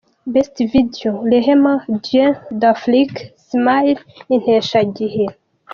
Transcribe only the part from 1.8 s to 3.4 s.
Dieu d’Afrique,